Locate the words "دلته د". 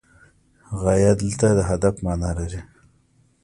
1.21-1.59